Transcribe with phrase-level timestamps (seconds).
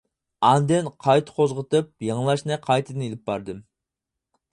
[0.47, 3.61] ئاندىن قايتا قوزغىتىپ، يېڭىلاشنى قايتىدىن ئېلىپ باردىم.